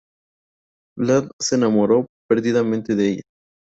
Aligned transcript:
Vlad 0.97 1.29
se 1.39 1.57
enamoró 1.57 2.07
perdidamente 2.27 2.95
de 2.95 3.07
ella. 3.07 3.21